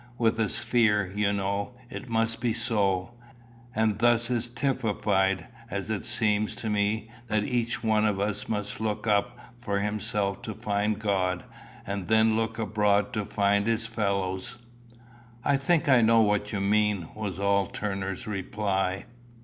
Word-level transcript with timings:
With 0.17 0.39
a 0.39 0.49
sphere, 0.49 1.11
you 1.15 1.31
know, 1.31 1.73
it 1.91 2.09
must 2.09 2.41
be 2.41 2.53
so. 2.53 3.11
And 3.75 3.99
thus 3.99 4.31
is 4.31 4.47
typified, 4.47 5.45
as 5.69 5.91
it 5.91 6.05
seems 6.05 6.55
to 6.55 6.71
me, 6.71 7.09
that 7.27 7.43
each 7.43 7.83
one 7.83 8.05
of 8.07 8.19
us 8.19 8.49
must 8.49 8.81
look 8.81 9.05
up 9.05 9.37
for 9.57 9.79
himself 9.79 10.41
to 10.41 10.55
find 10.55 10.97
God, 10.97 11.43
and 11.85 12.07
then 12.07 12.35
look 12.35 12.57
abroad 12.57 13.13
to 13.13 13.23
find 13.25 13.67
his 13.67 13.85
fellows." 13.85 14.57
"I 15.45 15.55
think 15.55 15.87
I 15.87 16.01
know 16.01 16.21
what 16.21 16.51
you 16.51 16.61
mean," 16.61 17.07
was 17.13 17.39
all 17.39 17.67
Turner's 17.67 18.25
reply. 18.25 19.05